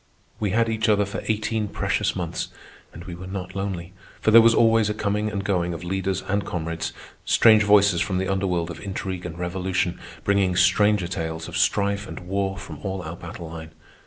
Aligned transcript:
We 0.39 0.49
had 0.49 0.67
each 0.67 0.89
other 0.89 1.05
for 1.05 1.21
eighteen 1.27 1.67
precious 1.67 2.15
months, 2.15 2.47
and 2.91 3.03
we 3.03 3.13
were 3.13 3.27
not 3.27 3.55
lonely, 3.55 3.93
for 4.19 4.31
there 4.31 4.41
was 4.41 4.55
always 4.55 4.89
a 4.89 4.95
coming 4.95 5.29
and 5.29 5.43
going 5.43 5.75
of 5.75 5.83
leaders 5.83 6.23
and 6.27 6.43
comrades—strange 6.43 7.61
voices 7.61 8.01
from 8.01 8.17
the 8.17 8.27
under 8.27 8.47
world 8.47 8.71
of 8.71 8.79
intrigue 8.79 9.27
and 9.27 9.37
revolution, 9.37 9.99
bringing 10.23 10.55
stranger 10.55 11.07
tales 11.07 11.47
of 11.47 11.55
strife 11.55 12.07
and 12.07 12.21
war 12.21 12.57
from 12.57 12.79
all 12.79 13.03
our 13.03 13.15
battle 13.15 13.47
line. 13.51 13.73